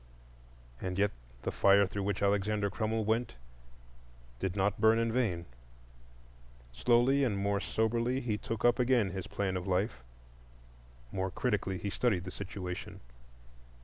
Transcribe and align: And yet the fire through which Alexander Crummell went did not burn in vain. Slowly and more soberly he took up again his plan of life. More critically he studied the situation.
And 0.81 0.97
yet 0.97 1.11
the 1.43 1.51
fire 1.51 1.85
through 1.85 2.01
which 2.01 2.23
Alexander 2.23 2.71
Crummell 2.71 3.05
went 3.05 3.35
did 4.39 4.55
not 4.55 4.81
burn 4.81 4.97
in 4.97 5.11
vain. 5.11 5.45
Slowly 6.73 7.23
and 7.23 7.37
more 7.37 7.59
soberly 7.59 8.19
he 8.19 8.35
took 8.35 8.65
up 8.65 8.79
again 8.79 9.11
his 9.11 9.27
plan 9.27 9.55
of 9.55 9.67
life. 9.67 10.03
More 11.11 11.29
critically 11.29 11.77
he 11.77 11.91
studied 11.91 12.23
the 12.23 12.31
situation. 12.31 12.99